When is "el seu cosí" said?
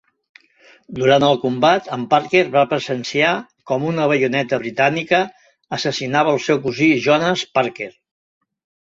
6.37-6.93